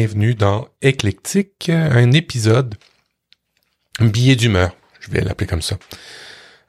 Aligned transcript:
Bienvenue 0.00 0.34
dans 0.34 0.66
Éclectique, 0.80 1.68
un 1.68 2.12
épisode 2.12 2.76
billet 4.00 4.34
d'humeur, 4.34 4.74
je 4.98 5.10
vais 5.10 5.20
l'appeler 5.20 5.46
comme 5.46 5.60
ça. 5.60 5.76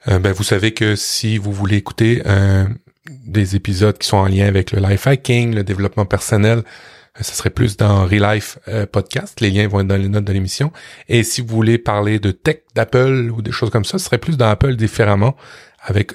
Euh, 0.06 0.18
ben, 0.18 0.32
vous 0.32 0.42
savez 0.42 0.74
que 0.74 0.96
si 0.96 1.38
vous 1.38 1.50
voulez 1.50 1.76
écouter 1.78 2.22
euh, 2.26 2.66
des 3.08 3.56
épisodes 3.56 3.96
qui 3.96 4.06
sont 4.06 4.18
en 4.18 4.26
lien 4.26 4.46
avec 4.46 4.70
le 4.70 4.80
life 4.86 5.06
hacking, 5.06 5.54
le 5.54 5.64
développement 5.64 6.04
personnel, 6.04 6.58
euh, 6.58 7.22
ce 7.22 7.34
serait 7.34 7.48
plus 7.48 7.78
dans 7.78 8.04
Relife 8.04 8.58
Podcast. 8.92 9.40
Les 9.40 9.48
liens 9.48 9.66
vont 9.66 9.80
être 9.80 9.86
dans 9.86 9.96
les 9.96 10.10
notes 10.10 10.26
de 10.26 10.32
l'émission. 10.34 10.70
Et 11.08 11.24
si 11.24 11.40
vous 11.40 11.48
voulez 11.48 11.78
parler 11.78 12.18
de 12.18 12.32
tech, 12.32 12.58
d'Apple 12.74 13.30
ou 13.34 13.40
des 13.40 13.50
choses 13.50 13.70
comme 13.70 13.86
ça, 13.86 13.96
ce 13.96 14.04
serait 14.04 14.18
plus 14.18 14.36
dans 14.36 14.48
Apple 14.48 14.76
différemment 14.76 15.38
avec, 15.80 16.12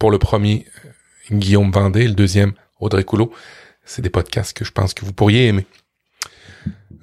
pour 0.00 0.10
le 0.10 0.18
premier, 0.18 0.66
Guillaume 1.30 1.70
Vendée, 1.70 2.08
le 2.08 2.14
deuxième, 2.14 2.52
Audrey 2.80 3.04
Coulot. 3.04 3.32
C'est 3.84 4.02
des 4.02 4.10
podcasts 4.10 4.56
que 4.56 4.64
je 4.64 4.72
pense 4.72 4.92
que 4.92 5.04
vous 5.04 5.12
pourriez 5.12 5.46
aimer. 5.46 5.64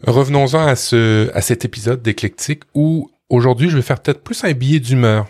Revenons-en 0.05 0.67
à 0.67 0.75
ce, 0.75 1.31
à 1.33 1.41
cet 1.41 1.65
épisode 1.65 2.01
d'éclectique 2.01 2.63
où 2.73 3.09
aujourd'hui 3.29 3.69
je 3.69 3.77
vais 3.77 3.81
faire 3.81 3.99
peut-être 3.99 4.23
plus 4.23 4.43
un 4.43 4.53
billet 4.53 4.79
d'humeur. 4.79 5.27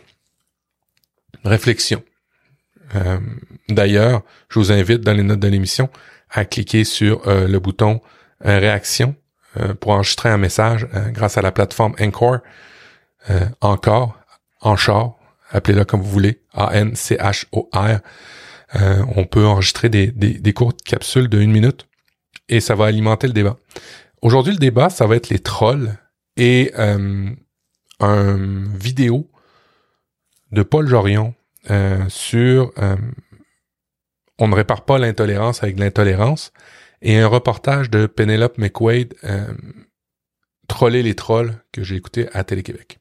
Réflexion. 1.43 2.03
Euh, 2.95 3.19
d'ailleurs, 3.69 4.21
je 4.49 4.59
vous 4.59 4.71
invite 4.71 5.01
dans 5.01 5.13
les 5.13 5.23
notes 5.23 5.39
de 5.39 5.47
l'émission 5.47 5.89
à 6.29 6.45
cliquer 6.45 6.83
sur 6.83 7.27
euh, 7.27 7.47
le 7.47 7.59
bouton 7.59 8.01
euh, 8.45 8.59
réaction 8.59 9.15
pour 9.79 9.91
enregistrer 9.93 10.27
un 10.27 10.37
message 10.37 10.85
grâce 11.13 11.37
à 11.37 11.41
la 11.41 11.53
plateforme 11.53 11.95
Encore. 12.01 12.39
encore, 13.61 14.19
Anchor, 14.59 15.17
appelez-le 15.49 15.85
comme 15.85 16.01
vous 16.01 16.11
voulez, 16.11 16.41
A-N-C-H-O-R. 16.53 17.99
On 18.73 19.23
peut 19.23 19.45
enregistrer 19.45 19.87
des, 19.87 20.07
des, 20.11 20.53
courtes 20.53 20.81
capsules 20.81 21.29
de 21.29 21.39
une 21.39 21.53
minute 21.53 21.87
et 22.49 22.59
ça 22.59 22.75
va 22.75 22.87
alimenter 22.87 23.27
le 23.27 23.33
débat. 23.33 23.55
Aujourd'hui, 24.25 24.53
le 24.53 24.57
débat, 24.57 24.89
ça 24.89 25.05
va 25.05 25.17
être 25.17 25.29
les 25.29 25.37
trolls 25.37 25.99
et 26.35 26.71
euh, 26.79 27.29
un 27.99 28.63
vidéo 28.75 29.29
de 30.51 30.63
Paul 30.63 30.87
Jorion 30.87 31.35
euh, 31.69 32.03
sur 32.09 32.73
On 34.39 34.47
ne 34.47 34.55
répare 34.55 34.83
pas 34.83 34.97
l'intolérance 34.97 35.61
avec 35.61 35.77
l'intolérance 35.77 36.53
et 37.03 37.19
un 37.19 37.27
reportage 37.27 37.91
de 37.91 38.07
Penelope 38.07 38.57
McQuaid 38.57 39.13
Troller 40.67 41.03
les 41.03 41.13
trolls 41.13 41.61
que 41.71 41.83
j'ai 41.83 41.95
écouté 41.95 42.27
à 42.33 42.43
Télé-Québec 42.43 42.97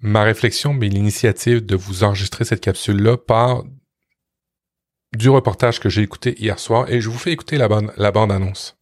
ma 0.00 0.24
réflexion, 0.24 0.74
mais 0.74 0.88
l'initiative 0.88 1.64
de 1.64 1.76
vous 1.76 2.02
enregistrer 2.02 2.44
cette 2.44 2.60
capsule-là 2.60 3.16
part 3.16 3.62
du 5.16 5.30
reportage 5.30 5.78
que 5.78 5.88
j'ai 5.88 6.02
écouté 6.02 6.34
hier 6.42 6.58
soir 6.58 6.90
et 6.90 7.00
je 7.00 7.08
vous 7.08 7.18
fais 7.18 7.30
écouter 7.30 7.58
la 7.58 7.68
bande, 7.68 7.92
la 7.96 8.10
bande 8.10 8.32
annonce. 8.32 8.76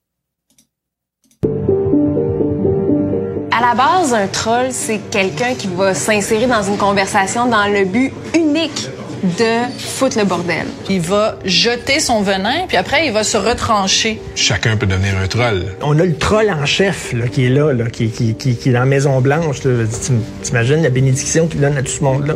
La 3.63 3.75
base, 3.77 4.13
un 4.13 4.27
troll, 4.27 4.69
c'est 4.73 4.99
quelqu'un 5.11 5.55
qui 5.55 5.69
va 5.69 5.95
s'insérer 5.95 6.47
dans 6.47 6.65
une 6.65 6.77
conversation 6.77 7.47
dans 7.47 7.67
le 7.73 7.85
but 7.85 8.13
unique 8.35 8.89
de 9.23 9.71
foutre 9.79 10.19
le 10.19 10.25
bordel. 10.25 10.67
Il 10.91 11.01
va 11.01 11.37
jeter 11.45 12.01
son 12.01 12.23
venin, 12.23 12.67
puis 12.67 12.77
après, 12.77 13.07
il 13.07 13.13
va 13.13 13.23
se 13.23 13.37
retrancher. 13.37 14.21
Chacun 14.35 14.77
peut 14.77 14.87
devenir 14.87 15.17
un 15.17 15.29
troll. 15.29 15.77
On 15.81 15.97
a 16.01 16.05
le 16.05 16.17
troll 16.17 16.51
en 16.51 16.67
chef 16.67 17.13
là, 17.13 17.29
qui 17.29 17.47
est 17.47 17.51
là, 17.51 17.73
là 17.73 17.89
qui, 17.89 18.11
qui, 18.11 18.35
qui, 18.35 18.57
qui, 18.57 18.71
est 18.71 18.73
dans 18.73 18.81
la 18.81 18.85
Maison-Blanche. 18.85 19.61
T'imagines 20.43 20.83
la 20.83 20.91
bénédiction 20.91 21.47
qu'il 21.47 21.61
donne 21.61 21.77
à 21.77 21.83
tout 21.83 21.93
ce 21.93 22.03
monde-là? 22.03 22.35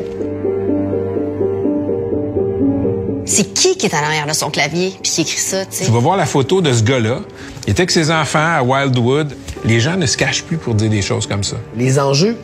C'est 3.24 3.52
qui 3.52 3.76
qui 3.76 3.86
est 3.86 3.94
à 3.96 4.00
l'arrière 4.00 4.28
de 4.28 4.32
son 4.32 4.50
clavier 4.50 4.92
puis 5.02 5.10
qui 5.10 5.20
écrit 5.22 5.40
ça, 5.40 5.66
tu 5.66 5.78
sais? 5.78 5.84
Tu 5.86 5.90
vas 5.90 5.98
voir 5.98 6.16
la 6.16 6.26
photo 6.26 6.60
de 6.60 6.72
ce 6.72 6.84
gars-là. 6.84 7.18
Il 7.66 7.72
était 7.72 7.80
avec 7.80 7.90
ses 7.90 8.12
enfants 8.12 8.58
à 8.58 8.62
Wildwood. 8.62 9.34
Les 9.66 9.80
gens 9.80 9.96
ne 9.96 10.06
se 10.06 10.16
cachent 10.16 10.44
plus 10.44 10.58
pour 10.58 10.74
dire 10.74 10.88
des 10.90 11.02
choses 11.02 11.26
comme 11.26 11.42
ça. 11.42 11.56
Les 11.76 11.98
enjeux 11.98 12.36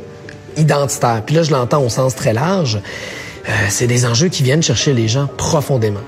identitaires. 0.56 1.22
Puis 1.24 1.36
là, 1.36 1.44
je 1.44 1.52
l'entends 1.52 1.82
au 1.82 1.88
sens 1.88 2.16
très 2.16 2.32
large. 2.32 2.80
Euh, 3.48 3.52
c'est 3.68 3.86
des 3.86 4.04
enjeux 4.06 4.28
qui 4.28 4.42
viennent 4.42 4.62
chercher 4.62 4.92
les 4.92 5.06
gens 5.06 5.28
profondément. 5.36 6.00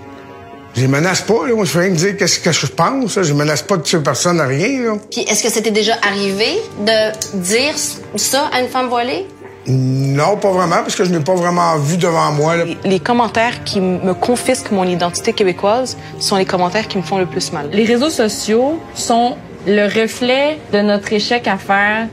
Je 0.75 0.81
les 0.81 0.89
menace 0.89 1.21
pas, 1.23 1.47
là. 1.47 1.55
Moi, 1.55 1.65
je 1.67 1.79
viens 1.79 1.91
de 1.91 1.95
dire 1.95 2.17
qu'est-ce 2.17 2.41
que 2.41 2.51
je 2.51 2.67
pense. 2.67 3.23
Je 3.23 3.33
menace 3.33 3.63
pas 3.63 3.77
de 3.77 3.83
tuer 3.83 4.01
personne 4.01 4.41
à 4.41 4.47
rien, 4.47 4.83
là. 4.83 4.97
Puis, 5.09 5.21
est-ce 5.21 5.45
que 5.45 5.51
c'était 5.51 5.71
déjà 5.71 5.95
arrivé 6.03 6.59
de 6.85 7.39
dire 7.39 7.75
ça 8.17 8.51
à 8.53 8.61
une 8.61 8.69
femme 8.69 8.89
voilée? 8.89 9.27
Non, 9.67 10.37
pas 10.37 10.51
vraiment, 10.51 10.77
parce 10.77 10.97
que 10.97 11.05
je 11.05 11.11
n'ai 11.11 11.21
pas 11.21 11.35
vraiment 11.35 11.77
vu 11.79 11.97
devant 11.97 12.33
moi. 12.33 12.57
Là. 12.57 12.65
Les 12.85 13.01
commentaires 13.01 13.65
qui 13.65 13.81
me 13.81 14.13
confisquent 14.13 14.73
mon 14.73 14.85
identité 14.85 15.33
québécoise 15.33 15.97
sont 16.19 16.37
les 16.37 16.45
commentaires 16.45 16.87
qui 16.87 16.99
me 16.99 17.03
font 17.03 17.19
le 17.19 17.27
plus 17.27 17.53
mal. 17.53 17.71
Les 17.73 17.85
réseaux 17.85 18.11
sociaux 18.11 18.79
sont 18.95 19.37
le 19.67 19.85
reflet 19.85 20.59
de 20.73 20.81
notre 20.81 21.13
échec 21.13 21.47
à 21.49 21.57
faire 21.57 22.09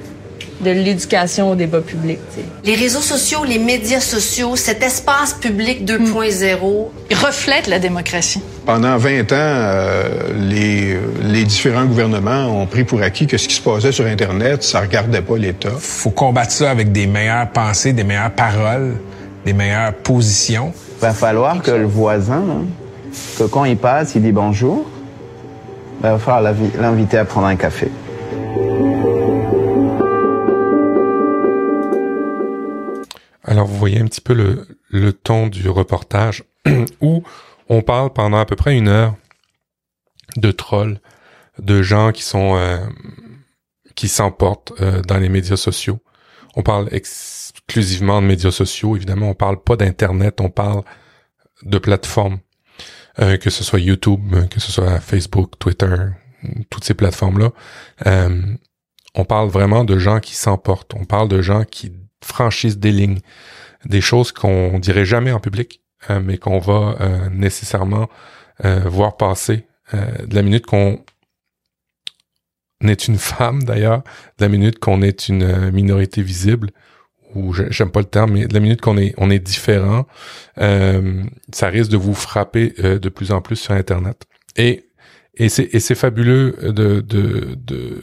de 0.62 0.70
l'éducation 0.72 1.50
au 1.52 1.56
débat 1.56 1.82
public. 1.82 2.20
Les 2.64 2.76
réseaux 2.76 3.02
sociaux, 3.02 3.44
les 3.44 3.58
médias 3.58 4.00
sociaux, 4.00 4.56
cet 4.56 4.84
espace 4.84 5.34
public 5.34 5.84
2.0 5.84 6.88
Ils 7.10 7.18
reflètent 7.18 7.68
la 7.68 7.80
démocratie. 7.80 8.42
Pendant 8.66 8.96
20 8.98 9.22
ans, 9.22 9.26
euh, 9.32 10.04
les, 10.36 10.98
les 11.24 11.44
différents 11.46 11.86
gouvernements 11.86 12.46
ont 12.46 12.68
pris 12.68 12.84
pour 12.84 13.02
acquis 13.02 13.26
que 13.26 13.38
ce 13.38 13.48
qui 13.48 13.56
se 13.56 13.62
passait 13.62 13.92
sur 13.92 14.06
Internet, 14.06 14.62
ça 14.62 14.82
regardait 14.82 15.22
pas 15.22 15.38
l'État. 15.38 15.72
faut 15.80 16.12
combattre 16.12 16.52
ça 16.52 16.70
avec 16.70 16.92
des 16.92 17.08
meilleures 17.08 17.50
pensées, 17.50 17.94
des 17.94 18.04
meilleures 18.04 18.32
paroles, 18.32 18.98
des 19.46 19.54
meilleures 19.54 19.94
positions. 19.94 20.74
Il 21.00 21.02
va 21.02 21.14
falloir 21.14 21.62
que 21.64 21.72
le 21.72 21.86
voisin, 21.86 22.44
que 23.40 23.44
quand 23.46 23.66
il 23.66 23.78
passe, 23.78 24.14
il 24.14 24.22
dit 24.22 24.32
bonjour, 24.32 24.86
il 26.04 26.10
va 26.10 26.18
falloir 26.18 26.56
l'inviter 26.80 27.18
à 27.18 27.26
prendre 27.26 27.46
un 27.46 27.56
café. 27.56 27.92
Alors 33.44 33.68
vous 33.68 33.78
voyez 33.78 34.00
un 34.00 34.06
petit 34.06 34.22
peu 34.22 34.34
le, 34.34 34.66
le 34.90 35.14
ton 35.14 35.48
du 35.48 35.70
reportage 35.70 36.44
où 37.02 37.22
on 37.70 37.84
parle 37.84 38.12
pendant 38.14 38.40
à 38.40 38.46
peu 38.46 38.56
près 38.56 38.76
une 38.76 38.88
heure 38.88 39.16
de 40.38 40.52
trolls, 40.52 41.00
de 41.60 41.84
gens 41.84 42.12
qui 42.12 42.24
sont 42.24 42.56
euh, 42.56 42.78
qui 43.94 44.08
s'emportent 44.08 44.74
euh, 44.82 45.02
dans 45.04 45.18
les 45.18 45.30
médias 45.30 45.58
sociaux. 45.58 46.00
On 46.56 46.64
parle 46.64 46.90
exclusivement 46.92 48.22
de 48.22 48.28
médias 48.28 48.52
sociaux, 48.52 48.96
évidemment, 48.96 49.30
on 49.30 49.36
parle 49.36 49.62
pas 49.62 49.76
d'internet, 49.76 50.42
on 50.42 50.50
parle 50.50 50.84
de 51.64 51.78
plateformes, 51.78 52.40
euh, 53.22 53.38
que 53.38 53.50
ce 53.50 53.64
soit 53.64 53.80
YouTube, 53.80 54.34
que 54.50 54.60
ce 54.60 54.72
soit 54.72 55.00
Facebook, 55.00 55.58
Twitter, 55.60 55.96
toutes 56.70 56.84
ces 56.84 56.94
plateformes 56.94 57.40
là. 57.40 57.52
on 59.16 59.26
parle 59.26 59.50
vraiment 59.50 59.84
de 59.84 59.98
gens 59.98 60.20
qui 60.20 60.36
s'emportent, 60.36 60.94
on 60.96 61.06
parle 61.06 61.28
de 61.28 61.42
gens 61.42 61.64
qui 61.64 61.92
franchissent 62.24 62.78
des 62.78 62.92
lignes, 62.92 63.20
des 63.86 64.02
choses 64.02 64.32
qu'on 64.32 64.80
dirait 64.80 65.06
jamais 65.06 65.32
en 65.32 65.40
public, 65.40 65.82
euh, 66.10 66.20
mais 66.20 66.38
qu'on 66.38 66.60
va 66.60 66.98
euh, 67.00 67.30
nécessairement 67.30 68.10
euh, 68.66 68.82
voir 68.86 69.18
passer 69.18 69.66
de 69.94 70.34
la 70.34 70.42
minute 70.42 70.66
qu'on 70.66 71.04
est 72.82 73.10
une 73.10 73.18
femme 73.18 73.62
d'ailleurs, 73.64 74.04
de 74.38 74.46
la 74.46 74.48
minute 74.48 74.80
qu'on 74.80 75.02
est 75.02 75.28
une 75.28 75.70
minorité 75.70 76.22
visible, 76.22 76.72
ou 77.36 77.54
j'aime 77.54 77.92
pas 77.92 78.02
le 78.02 78.06
terme, 78.06 78.34
mais 78.34 78.46
de 78.46 78.54
la 78.54 78.60
minute 78.60 78.82
qu'on 78.82 78.98
est 78.98 79.14
on 79.18 79.30
est 79.30 79.40
différent, 79.40 80.06
ça 80.58 81.68
risque 81.68 81.92
de 81.92 81.98
vous 81.98 82.14
frapper 82.14 82.70
de 82.78 83.10
plus 83.10 83.32
en 83.32 83.42
plus 83.42 83.56
sur 83.56 83.74
Internet. 83.74 84.24
Et 84.58 84.86
et 85.36 85.50
c'est 85.50 85.70
et 85.74 85.80
c'est 85.80 85.96
fabuleux 85.96 86.56
de 86.62 87.02
de 87.02 87.56
de 87.56 88.02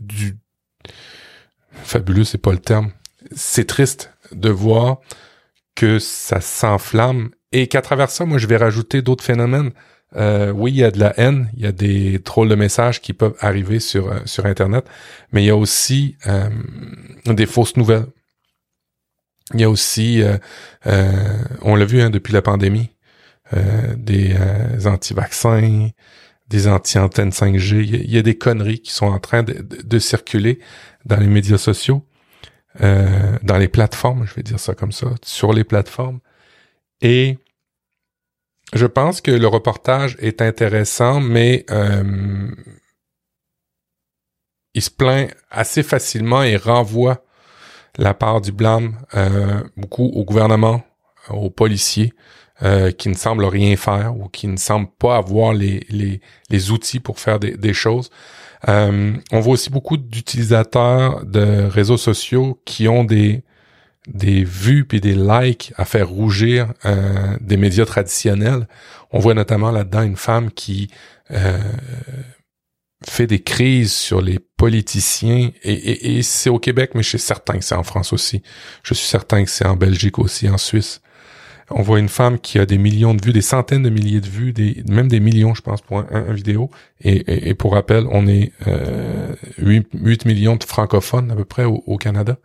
du 0.00 0.36
fabuleux, 1.82 2.24
c'est 2.24 2.38
pas 2.38 2.52
le 2.52 2.58
terme 2.58 2.92
c'est 3.32 3.66
triste 3.66 4.12
de 4.32 4.50
voir 4.50 4.98
que 5.74 5.98
ça 5.98 6.40
s'enflamme 6.40 7.30
et 7.52 7.68
qu'à 7.68 7.82
travers 7.82 8.10
ça, 8.10 8.24
moi, 8.24 8.38
je 8.38 8.46
vais 8.46 8.56
rajouter 8.56 9.02
d'autres 9.02 9.24
phénomènes. 9.24 9.70
Euh, 10.16 10.50
oui, 10.52 10.72
il 10.72 10.76
y 10.76 10.84
a 10.84 10.90
de 10.90 11.00
la 11.00 11.18
haine, 11.18 11.50
il 11.56 11.62
y 11.62 11.66
a 11.66 11.72
des 11.72 12.20
trolls 12.22 12.48
de 12.48 12.54
messages 12.54 13.00
qui 13.00 13.12
peuvent 13.12 13.36
arriver 13.40 13.80
sur 13.80 14.10
euh, 14.10 14.20
sur 14.24 14.46
Internet, 14.46 14.86
mais 15.32 15.42
il 15.42 15.46
y 15.46 15.50
a 15.50 15.56
aussi 15.56 16.16
euh, 16.26 16.48
des 17.26 17.46
fausses 17.46 17.76
nouvelles. 17.76 18.06
Il 19.52 19.60
y 19.60 19.64
a 19.64 19.70
aussi, 19.70 20.22
on 21.60 21.76
l'a 21.76 21.84
vu 21.84 22.00
hein, 22.00 22.08
depuis 22.08 22.32
la 22.32 22.40
pandémie, 22.40 22.88
des 23.94 24.34
anti-vaccins, 24.86 25.90
des 26.48 26.66
anti-antennes 26.66 27.28
5G. 27.28 27.84
Il 27.84 28.10
y, 28.10 28.16
a, 28.16 28.22
des 28.22 28.38
conneries 28.38 28.80
qui 28.80 28.90
sont 28.90 29.06
en 29.06 29.18
train 29.18 29.42
de 29.42 29.98
circuler 29.98 30.60
dans 31.04 31.18
les 31.18 31.26
médias 31.26 31.58
sociaux 31.58 32.06
euh, 32.80 33.38
dans 33.42 33.56
les 33.56 33.68
plateformes, 33.68 34.26
je 34.26 34.34
vais 34.34 34.42
dire 34.42 34.58
ça 34.58 34.74
comme 34.74 34.90
ça, 34.90 35.06
sur 35.22 35.52
les 35.52 35.64
plateformes. 35.64 36.18
Et 37.00 37.38
je 38.72 38.86
pense 38.86 39.20
que 39.20 39.30
le 39.30 39.46
reportage 39.46 40.16
est 40.20 40.40
intéressant, 40.42 41.20
mais 41.20 41.64
euh, 41.70 42.50
il 44.74 44.82
se 44.82 44.90
plaint 44.90 45.30
assez 45.50 45.82
facilement 45.82 46.42
et 46.42 46.56
renvoie 46.56 47.24
la 47.96 48.14
part 48.14 48.40
du 48.40 48.52
blâme 48.52 48.96
euh, 49.14 49.62
beaucoup 49.76 50.06
au 50.06 50.24
gouvernement, 50.24 50.82
aux 51.30 51.50
policiers, 51.50 52.12
euh, 52.62 52.90
qui 52.90 53.08
ne 53.08 53.14
semblent 53.14 53.44
rien 53.44 53.76
faire 53.76 54.16
ou 54.16 54.28
qui 54.28 54.46
ne 54.48 54.56
semblent 54.56 54.90
pas 54.98 55.16
avoir 55.16 55.52
les, 55.52 55.86
les, 55.88 56.20
les 56.50 56.70
outils 56.70 57.00
pour 57.00 57.18
faire 57.20 57.38
des, 57.38 57.56
des 57.56 57.72
choses. 57.72 58.10
Euh, 58.68 59.12
on 59.32 59.40
voit 59.40 59.54
aussi 59.54 59.70
beaucoup 59.70 59.96
d'utilisateurs 59.96 61.24
de 61.24 61.64
réseaux 61.66 61.96
sociaux 61.96 62.60
qui 62.64 62.88
ont 62.88 63.04
des 63.04 63.44
des 64.06 64.44
vues 64.44 64.84
puis 64.84 65.00
des 65.00 65.14
likes 65.14 65.72
à 65.76 65.84
faire 65.84 66.08
rougir 66.08 66.72
euh, 66.84 67.36
des 67.40 67.56
médias 67.56 67.86
traditionnels. 67.86 68.68
On 69.12 69.18
voit 69.18 69.34
notamment 69.34 69.70
là-dedans 69.70 70.02
une 70.02 70.16
femme 70.16 70.50
qui 70.50 70.90
euh, 71.30 71.58
fait 73.08 73.26
des 73.26 73.42
crises 73.42 73.92
sur 73.92 74.20
les 74.20 74.38
politiciens 74.38 75.50
et, 75.62 76.22
c'est 76.22 76.50
au 76.50 76.58
Québec, 76.58 76.92
mais 76.94 77.02
je 77.02 77.10
suis 77.10 77.18
certain 77.18 77.58
que 77.58 77.64
c'est 77.64 77.74
en 77.74 77.82
France 77.82 78.12
aussi. 78.12 78.42
Je 78.82 78.94
suis 78.94 79.06
certain 79.06 79.44
que 79.44 79.50
c'est 79.50 79.66
en 79.66 79.76
Belgique 79.76 80.18
aussi, 80.18 80.48
en 80.48 80.58
Suisse. 80.58 81.00
On 81.70 81.82
voit 81.82 81.98
une 81.98 82.10
femme 82.10 82.38
qui 82.38 82.58
a 82.58 82.66
des 82.66 82.76
millions 82.76 83.14
de 83.14 83.24
vues, 83.24 83.32
des 83.32 83.40
centaines 83.40 83.82
de 83.82 83.90
milliers 83.90 84.20
de 84.20 84.28
vues, 84.28 84.52
même 84.86 85.08
des 85.08 85.20
millions, 85.20 85.54
je 85.54 85.62
pense, 85.62 85.80
pour 85.80 85.98
un, 85.98 86.32
vidéo. 86.32 86.70
Et, 87.00 87.48
et, 87.48 87.54
pour 87.54 87.72
rappel, 87.72 88.06
on 88.10 88.26
est 88.26 88.52
euh, 88.66 89.34
8, 89.58 90.26
millions 90.26 90.56
de 90.56 90.64
francophones 90.64 91.30
à 91.30 91.34
peu 91.34 91.44
près 91.44 91.64
au, 91.64 91.96
Canada. 91.96 92.36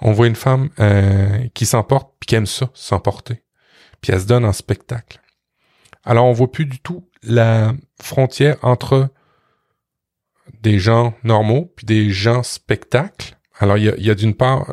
On 0.00 0.12
voit 0.12 0.26
une 0.26 0.36
femme 0.36 0.70
euh, 0.80 1.46
qui 1.54 1.66
s'emporte, 1.66 2.14
puis 2.20 2.26
qui 2.26 2.34
aime 2.34 2.46
ça, 2.46 2.70
s'emporter. 2.74 3.42
Puis 4.00 4.12
elle 4.12 4.20
se 4.20 4.26
donne 4.26 4.44
en 4.44 4.52
spectacle. 4.52 5.20
Alors 6.04 6.26
on 6.26 6.32
voit 6.32 6.50
plus 6.50 6.66
du 6.66 6.78
tout 6.78 7.08
la 7.22 7.72
frontière 8.00 8.56
entre 8.62 9.08
des 10.62 10.78
gens 10.78 11.14
normaux 11.24 11.72
puis 11.76 11.86
des 11.86 12.10
gens 12.10 12.42
spectacles. 12.42 13.38
Alors 13.58 13.78
il 13.78 13.84
y 13.84 14.10
a, 14.10 14.14
d'une 14.14 14.34
part, 14.34 14.66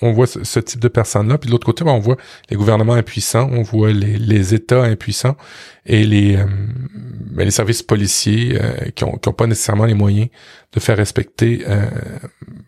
on 0.00 0.12
voit 0.12 0.26
ce, 0.26 0.60
type 0.60 0.80
de 0.80 0.88
personnes-là, 0.88 1.38
puis 1.38 1.48
de 1.48 1.52
l'autre 1.52 1.66
côté, 1.66 1.84
ben, 1.84 1.92
on 1.92 1.98
voit 1.98 2.16
les 2.48 2.56
gouvernements 2.56 2.94
impuissants, 2.94 3.48
on 3.52 3.62
voit 3.62 3.92
les, 3.92 4.54
États 4.54 4.82
impuissants 4.82 5.36
et 5.86 6.04
les, 6.04 6.36
euh, 6.36 6.46
ben, 7.32 7.50
services 7.50 7.82
policiers 7.82 8.58
euh, 8.60 8.90
qui, 8.94 9.04
ont, 9.04 9.16
qui 9.16 9.28
ont 9.28 9.32
pas 9.32 9.46
nécessairement 9.46 9.86
les 9.86 9.94
moyens 9.94 10.28
de 10.72 10.80
faire 10.80 10.96
respecter 10.96 11.64
euh, 11.68 11.88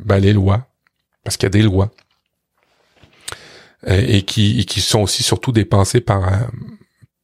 ben, 0.01 0.19
les 0.19 0.33
lois, 0.33 0.72
parce 1.25 1.37
qu'il 1.37 1.47
y 1.47 1.49
a 1.49 1.51
des 1.51 1.63
lois. 1.63 1.91
et 3.87 4.23
qui, 4.23 4.61
et 4.61 4.65
qui 4.65 4.81
sont 4.81 5.01
aussi 5.01 5.23
surtout 5.23 5.53
dépensées 5.53 6.01
par, 6.01 6.49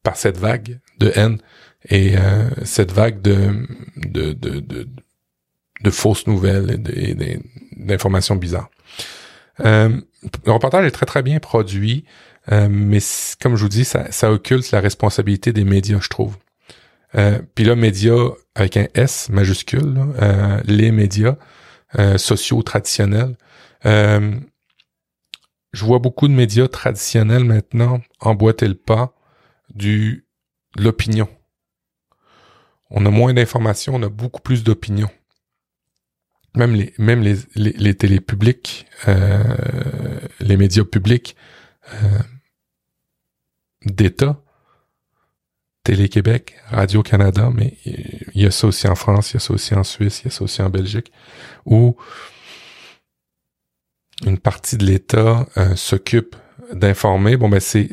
par 0.02 0.16
cette 0.16 0.38
vague 0.38 0.80
de 0.98 1.12
haine 1.14 1.38
et 1.88 2.14
cette 2.64 2.90
vague 2.90 3.22
de, 3.22 3.66
de, 3.96 4.32
de, 4.32 4.88
de, 5.80 5.90
fausses 5.90 6.26
nouvelles 6.26 6.82
et 6.94 7.38
d'informations 7.76 8.34
bizarres. 8.34 8.70
Euh, 9.64 10.00
le 10.46 10.52
reportage 10.52 10.84
est 10.86 10.90
très 10.90 11.06
très 11.06 11.22
bien 11.22 11.38
produit, 11.40 12.04
euh, 12.52 12.68
mais 12.70 12.98
comme 13.40 13.56
je 13.56 13.62
vous 13.62 13.68
dis, 13.68 13.84
ça, 13.84 14.10
ça, 14.10 14.30
occulte 14.30 14.70
la 14.70 14.80
responsabilité 14.80 15.52
des 15.52 15.64
médias, 15.64 15.98
je 16.00 16.08
trouve. 16.08 16.36
Euh, 17.14 17.38
Puis 17.54 17.64
là, 17.64 17.74
médias 17.74 18.30
avec 18.54 18.76
un 18.76 18.86
S 18.94 19.28
majuscule, 19.30 19.96
euh, 20.20 20.60
les 20.64 20.90
médias 20.90 21.36
sociaux 22.18 22.62
traditionnels. 22.62 23.34
Je 23.84 24.40
vois 25.84 25.98
beaucoup 25.98 26.28
de 26.28 26.32
médias 26.32 26.68
traditionnels 26.68 27.44
maintenant 27.44 28.00
emboîter 28.20 28.68
le 28.68 28.74
pas 28.74 29.14
du 29.74 30.26
de 30.76 30.82
l'opinion. 30.82 31.28
On 32.90 33.04
a 33.04 33.10
moins 33.10 33.34
d'informations, 33.34 33.94
on 33.94 34.02
a 34.02 34.08
beaucoup 34.08 34.40
plus 34.40 34.64
d'opinion 34.64 35.10
même 36.58 36.74
les 36.74 36.92
même 36.98 37.22
les 37.22 37.36
les, 37.54 37.96
euh, 39.08 40.20
les 40.40 40.56
médias 40.56 40.84
publics 40.84 41.36
euh, 41.92 42.18
d'État, 43.84 44.42
Télé-Québec, 45.84 46.56
Radio-Canada, 46.66 47.50
mais 47.54 47.76
il 47.84 48.42
y 48.42 48.46
a 48.46 48.50
ça 48.50 48.66
aussi 48.66 48.88
en 48.88 48.94
France, 48.94 49.30
il 49.30 49.34
y 49.34 49.36
a 49.36 49.40
ça 49.40 49.54
aussi 49.54 49.74
en 49.74 49.84
Suisse, 49.84 50.20
il 50.20 50.24
y 50.26 50.28
a 50.28 50.30
ça 50.30 50.42
aussi 50.44 50.60
en 50.62 50.68
Belgique, 50.68 51.12
où 51.64 51.96
une 54.24 54.38
partie 54.38 54.76
de 54.76 54.84
l'État 54.84 55.46
euh, 55.56 55.76
s'occupe 55.76 56.36
d'informer. 56.72 57.36
Bon, 57.36 57.48
ben 57.48 57.60
ces, 57.60 57.90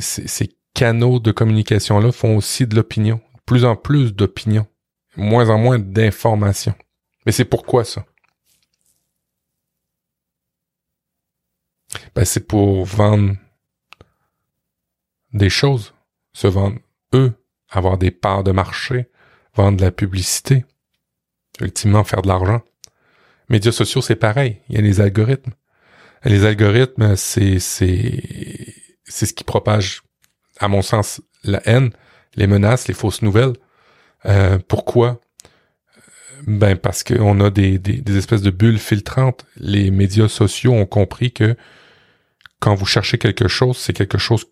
canaux 0.73 1.19
de 1.19 1.31
communication-là 1.31 2.11
font 2.11 2.35
aussi 2.35 2.67
de 2.67 2.75
l'opinion, 2.75 3.21
plus 3.45 3.63
en 3.63 3.77
plus 3.77 4.13
d'opinion, 4.13 4.67
moins 5.15 5.49
en 5.49 5.57
moins 5.57 5.79
d'informations. 5.79 6.75
Mais 7.25 7.31
c'est 7.31 7.45
pourquoi 7.45 7.85
ça? 7.85 8.05
ben 12.13 12.25
c'est 12.25 12.47
pour 12.47 12.85
vendre 12.85 13.35
des 15.33 15.49
choses, 15.49 15.93
se 16.33 16.47
vendre 16.47 16.79
eux, 17.13 17.33
avoir 17.69 17.97
des 17.97 18.11
parts 18.11 18.43
de 18.43 18.51
marché, 18.51 19.09
vendre 19.53 19.77
de 19.77 19.81
la 19.81 19.91
publicité, 19.91 20.65
ultimement 21.59 22.03
faire 22.03 22.21
de 22.21 22.27
l'argent. 22.27 22.61
Médias 23.49 23.71
sociaux, 23.71 24.01
c'est 24.01 24.15
pareil. 24.15 24.61
Il 24.69 24.75
y 24.75 24.77
a 24.77 24.81
les 24.81 25.01
algorithmes. 25.01 25.53
Les 26.25 26.45
algorithmes, 26.45 27.15
c'est 27.15 27.59
c'est 27.59 28.73
c'est 29.05 29.25
ce 29.25 29.33
qui 29.33 29.43
propage, 29.43 30.01
à 30.59 30.67
mon 30.67 30.81
sens, 30.81 31.21
la 31.43 31.61
haine, 31.67 31.91
les 32.35 32.47
menaces, 32.47 32.87
les 32.87 32.93
fausses 32.93 33.21
nouvelles. 33.21 33.53
Euh, 34.25 34.57
pourquoi? 34.67 35.21
Ben 36.47 36.75
parce 36.75 37.03
qu'on 37.03 37.39
a 37.39 37.49
des, 37.49 37.79
des, 37.79 38.01
des 38.01 38.17
espèces 38.17 38.41
de 38.41 38.51
bulles 38.51 38.79
filtrantes. 38.79 39.45
Les 39.55 39.91
médias 39.91 40.27
sociaux 40.27 40.73
ont 40.73 40.85
compris 40.85 41.31
que 41.31 41.55
quand 42.59 42.75
vous 42.75 42.85
cherchez 42.85 43.17
quelque 43.17 43.47
chose, 43.47 43.77
c'est 43.77 43.93
quelque 43.93 44.17
chose 44.17 44.45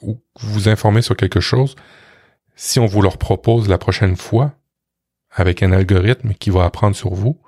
ou 0.00 0.20
vous 0.40 0.68
informez 0.68 1.02
sur 1.02 1.16
quelque 1.16 1.40
chose. 1.40 1.76
Si 2.56 2.80
on 2.80 2.86
vous 2.86 3.02
le 3.02 3.10
propose 3.10 3.68
la 3.68 3.78
prochaine 3.78 4.16
fois 4.16 4.54
avec 5.30 5.62
un 5.62 5.72
algorithme 5.72 6.34
qui 6.34 6.50
va 6.50 6.64
apprendre 6.64 6.96
sur 6.96 7.14
vous, 7.14 7.40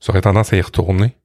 vous 0.00 0.10
aurez 0.10 0.20
tendance 0.20 0.52
à 0.52 0.56
y 0.56 0.60
retourner. 0.60 1.16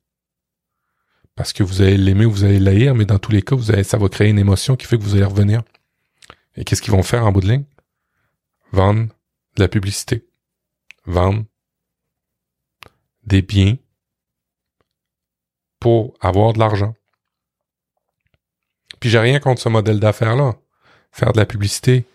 Parce 1.35 1.53
que 1.53 1.63
vous 1.63 1.81
allez 1.81 1.97
l'aimer 1.97 2.25
ou 2.25 2.31
vous 2.31 2.43
allez 2.43 2.59
l'haïr, 2.59 2.93
mais 2.95 3.05
dans 3.05 3.19
tous 3.19 3.31
les 3.31 3.41
cas, 3.41 3.55
vous 3.55 3.71
allez, 3.71 3.83
ça 3.83 3.97
va 3.97 4.07
créer 4.07 4.29
une 4.29 4.39
émotion 4.39 4.75
qui 4.75 4.85
fait 4.85 4.97
que 4.97 5.03
vous 5.03 5.15
allez 5.15 5.25
revenir. 5.25 5.63
Et 6.55 6.63
qu'est-ce 6.63 6.81
qu'ils 6.81 6.93
vont 6.93 7.03
faire 7.03 7.25
en 7.25 7.31
bout 7.31 7.41
de 7.41 7.47
ligne? 7.47 7.65
Vendre 8.71 9.07
de 9.55 9.61
la 9.61 9.67
publicité. 9.67 10.27
Vendre 11.05 11.43
des 13.25 13.41
biens 13.41 13.77
pour 15.79 16.13
avoir 16.21 16.53
de 16.53 16.59
l'argent. 16.59 16.95
Puis 18.99 19.09
j'ai 19.09 19.19
rien 19.19 19.39
contre 19.39 19.61
ce 19.61 19.69
modèle 19.69 19.99
d'affaires-là. 19.99 20.55
Faire 21.11 21.33
de 21.33 21.37
la 21.37 21.45
publicité, 21.45 22.05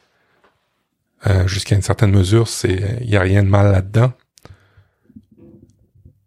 euh, 1.27 1.47
jusqu'à 1.47 1.75
une 1.75 1.83
certaine 1.83 2.11
mesure, 2.11 2.49
c'est 2.49 2.99
il 3.01 3.11
y 3.11 3.17
a 3.17 3.21
rien 3.21 3.43
de 3.43 3.49
mal 3.49 3.73
là-dedans. 3.73 4.13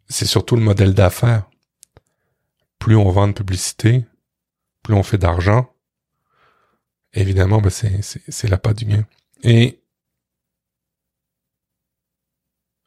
C'est 0.08 0.25
surtout 0.25 0.56
le 0.56 0.62
modèle 0.62 0.94
d'affaires. 0.94 1.50
Plus 2.82 2.98
on 2.98 3.10
vend 3.10 3.30
de 3.30 3.34
publicité, 3.34 4.06
plus 4.84 4.94
on 4.94 5.04
fait 5.04 5.18
d'argent. 5.18 5.74
Évidemment, 7.14 7.62
ben 7.62 7.70
c'est, 7.70 8.50
la 8.50 8.58
pas 8.58 8.74
du 8.74 8.84
gain. 8.84 9.06
Et 9.44 9.82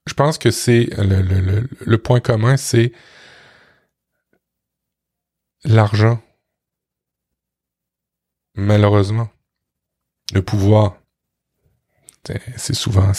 je 0.07 0.13
pense 0.13 0.37
que 0.37 0.51
c'est 0.51 0.91
le 0.99 1.97
point 1.97 2.21
commun, 2.21 2.59
c'est 2.59 2.93
l'argent 5.65 6.21
malheureusement, 8.55 9.29
le 10.33 10.43
pouvoir, 10.43 10.99
c'est 12.57 12.75
souvent 12.75 13.13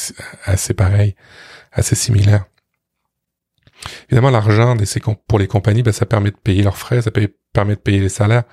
assez 0.45 0.73
pareil, 0.73 1.15
assez 1.71 1.95
similaire. 1.95 2.45
Évidemment, 4.09 4.29
l'argent 4.29 4.75
pour 5.27 5.39
les 5.39 5.47
compagnies, 5.47 5.83
ben, 5.83 5.91
ça 5.91 6.05
permet 6.05 6.31
de 6.31 6.37
payer 6.37 6.63
leurs 6.63 6.77
frais, 6.77 7.01
ça 7.01 7.11
permet 7.11 7.75
de 7.75 7.81
payer 7.81 7.99
les 7.99 8.09
salaires 8.09 8.43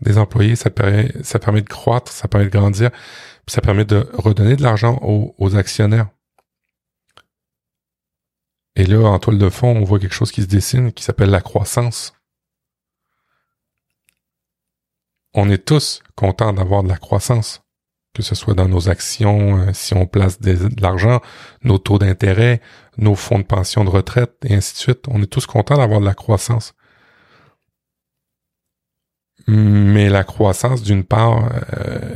des 0.00 0.18
employés, 0.18 0.56
ça 0.56 0.68
permet, 0.70 1.12
de 1.12 1.68
croître, 1.68 2.10
ça 2.10 2.26
permet 2.26 2.46
de 2.46 2.50
grandir, 2.50 2.90
ça 3.46 3.60
permet 3.60 3.84
de 3.84 4.08
redonner 4.14 4.56
de 4.56 4.62
l'argent 4.62 4.98
aux 5.00 5.56
actionnaires. 5.56 6.08
Et 8.74 8.84
là, 8.84 9.04
en 9.04 9.18
toile 9.20 9.38
de 9.38 9.48
fond, 9.48 9.76
on 9.76 9.84
voit 9.84 10.00
quelque 10.00 10.14
chose 10.14 10.32
qui 10.32 10.42
se 10.42 10.48
dessine 10.48 10.92
qui 10.92 11.04
s'appelle 11.04 11.30
la 11.30 11.40
croissance. 11.40 12.14
on 15.34 15.50
est 15.50 15.64
tous 15.64 16.02
contents 16.14 16.52
d'avoir 16.52 16.82
de 16.82 16.88
la 16.88 16.96
croissance, 16.96 17.61
que 18.14 18.22
ce 18.22 18.34
soit 18.34 18.54
dans 18.54 18.68
nos 18.68 18.88
actions, 18.88 19.58
euh, 19.58 19.72
si 19.72 19.94
on 19.94 20.06
place 20.06 20.40
de 20.40 20.68
l'argent, 20.80 21.20
nos 21.64 21.78
taux 21.78 21.98
d'intérêt, 21.98 22.60
nos 22.98 23.14
fonds 23.14 23.38
de 23.38 23.44
pension 23.44 23.84
de 23.84 23.90
retraite, 23.90 24.36
et 24.44 24.54
ainsi 24.54 24.74
de 24.74 24.78
suite. 24.78 25.04
On 25.08 25.22
est 25.22 25.26
tous 25.26 25.46
contents 25.46 25.78
d'avoir 25.78 26.00
de 26.00 26.04
la 26.04 26.14
croissance. 26.14 26.74
Mais 29.48 30.08
la 30.08 30.24
croissance, 30.24 30.82
d'une 30.82 31.04
part, 31.04 31.50
euh, 31.74 32.14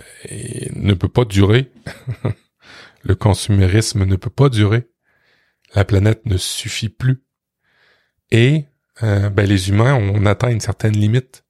ne 0.74 0.94
peut 0.94 1.08
pas 1.08 1.24
durer. 1.24 1.72
Le 3.02 3.14
consumérisme 3.14 4.04
ne 4.04 4.16
peut 4.16 4.30
pas 4.30 4.48
durer. 4.48 4.88
La 5.74 5.84
planète 5.84 6.26
ne 6.26 6.36
suffit 6.36 6.88
plus. 6.88 7.24
Et 8.30 8.66
euh, 9.02 9.30
ben, 9.30 9.46
les 9.46 9.68
humains, 9.70 9.94
on 9.94 10.26
atteint 10.26 10.50
une 10.50 10.60
certaine 10.60 10.96
limite. 10.96 11.44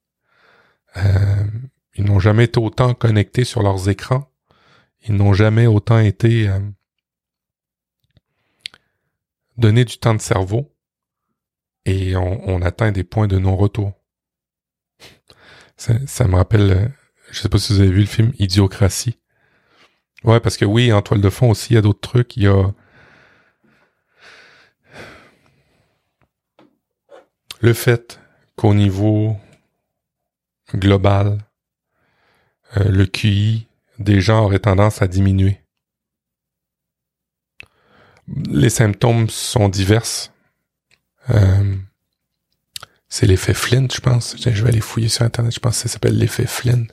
Ils 1.95 2.05
n'ont 2.05 2.19
jamais 2.19 2.45
été 2.45 2.59
autant 2.59 2.95
connectés 2.95 3.45
sur 3.45 3.62
leurs 3.62 3.88
écrans. 3.88 4.31
Ils 5.09 5.15
n'ont 5.15 5.33
jamais 5.33 5.67
autant 5.67 5.99
été 5.99 6.49
euh, 6.49 6.59
donné 9.57 9.85
du 9.85 9.99
temps 9.99 10.15
de 10.15 10.21
cerveau 10.21 10.73
et 11.85 12.17
on, 12.17 12.61
atteint 12.63 12.91
des 12.91 13.05
points 13.05 13.29
de 13.29 13.39
non-retour. 13.39 13.93
Ça, 15.77 16.27
me 16.27 16.35
rappelle, 16.35 16.71
euh, 16.73 16.89
je 17.31 17.39
sais 17.39 17.49
pas 17.49 17.59
si 17.59 17.73
vous 17.73 17.81
avez 17.81 17.91
vu 17.91 18.01
le 18.01 18.07
film 18.07 18.33
Idiocratie. 18.41 19.21
Ouais, 20.25 20.41
parce 20.41 20.57
que 20.57 20.65
oui, 20.65 20.93
en 20.93 21.03
toile 21.03 21.21
de 21.21 21.31
fond 21.31 21.51
aussi, 21.51 21.73
il 21.73 21.77
y 21.77 21.79
a 21.79 21.83
d'autres 21.83 22.01
trucs. 22.01 22.37
Il 22.37 22.43
y 22.43 22.49
a 22.49 22.75
le 27.61 27.73
fait 27.73 28.21
qu'au 28.57 28.75
niveau 28.75 29.37
global, 30.75 31.39
euh, 32.77 32.91
le 32.91 33.07
QI 33.07 33.69
des 33.99 34.21
gens 34.21 34.45
aurait 34.45 34.59
tendance 34.59 35.03
à 35.03 35.09
diminuer. 35.09 35.61
Les 38.49 38.71
symptômes 38.71 39.29
sont 39.31 39.69
divers. 39.69 40.33
Euh, 41.31 41.76
c'est 43.09 43.26
l'effet 43.26 43.55
Flynn, 43.55 43.88
je 43.91 44.00
pense. 44.00 44.37
Je 44.38 44.62
vais 44.62 44.69
aller 44.69 44.81
fouiller 44.81 45.09
sur 45.09 45.25
Internet. 45.25 45.55
Je 45.55 45.61
pense 45.61 45.76
que 45.76 45.88
ça 45.88 45.93
s'appelle 45.93 46.19
l'effet 46.19 46.47
Flynn. 46.47 46.88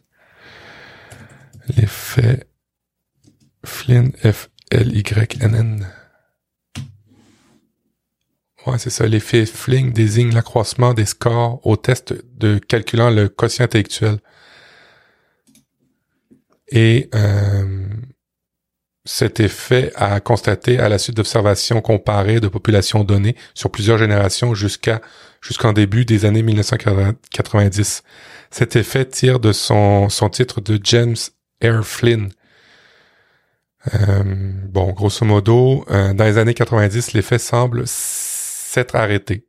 L'effet 1.76 2.48
Flynn, 3.66 4.12
F-L-Y-N-N. 4.24 5.88
Ouais, 8.66 8.78
c'est 8.78 8.90
ça. 8.90 9.08
L'effet 9.08 9.46
Flynn 9.46 9.92
désigne 9.92 10.34
l'accroissement 10.34 10.94
des 10.94 11.06
scores 11.06 11.66
au 11.66 11.76
test 11.76 12.14
de 12.38 12.60
calculant 12.60 13.10
le 13.10 13.28
quotient 13.28 13.66
intellectuel. 13.66 14.20
Et 16.70 17.10
euh, 17.14 17.88
cet 19.06 19.40
effet 19.40 19.92
a 19.96 20.20
constaté 20.20 20.80
à 20.80 20.88
la 20.90 20.98
suite 20.98 21.18
d'observations 21.18 21.82
comparées 21.82 22.40
de 22.40 22.48
populations 22.48 23.04
données 23.04 23.36
sur 23.54 23.70
plusieurs 23.70 23.98
générations 23.98 24.54
jusqu'à 24.54 25.02
jusqu'en 25.42 25.74
début 25.74 26.06
des 26.06 26.24
années 26.26 26.44
1990. 26.44 28.04
Cet 28.50 28.76
effet 28.76 29.06
tire 29.06 29.40
de 29.40 29.52
son, 29.52 30.08
son 30.08 30.30
titre 30.30 30.62
de 30.62 30.80
James 30.84 31.18
Air 31.60 31.86
Flynn. 31.86 32.30
Euh, 33.94 34.24
bon, 34.24 34.92
grosso 34.94 35.26
modo, 35.26 35.86
euh, 35.90 36.14
dans 36.14 36.24
les 36.24 36.38
années 36.38 36.54
90, 36.54 37.12
l'effet 37.12 37.40
semble 37.40 37.84
s'être 37.86 38.96
arrêté, 38.96 39.46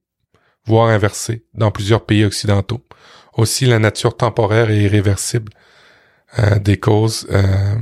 voire 0.67 0.89
inversé, 0.89 1.45
dans 1.55 1.71
plusieurs 1.71 2.05
pays 2.05 2.25
occidentaux. 2.25 2.85
Aussi, 3.35 3.67
la 3.67 3.79
nature 3.79 4.17
temporaire 4.17 4.71
et 4.71 4.83
irréversible 4.83 5.53
euh, 6.39 6.59
des 6.59 6.79
causes 6.79 7.27
euh, 7.31 7.77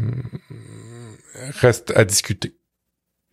reste 1.61 1.93
à 1.97 2.05
discuter. 2.05 2.57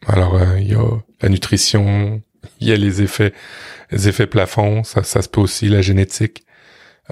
Alors, 0.05 0.35
euh, 0.35 0.59
il 0.59 0.69
y 0.69 0.75
a 0.75 0.99
la 1.21 1.29
nutrition, 1.29 2.21
il 2.59 2.67
y 2.67 2.71
a 2.71 2.75
les 2.75 3.01
effets, 3.01 3.33
les 3.91 4.07
effets 4.07 4.27
plafonds, 4.27 4.83
ça, 4.83 5.03
ça 5.03 5.21
se 5.21 5.29
peut 5.29 5.41
aussi 5.41 5.67
la 5.67 5.81
génétique, 5.81 6.45